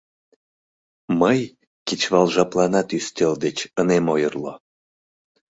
[1.19, 1.39] Мый
[1.87, 4.53] кечывал жапланат ӱстел деч ынем ойырло.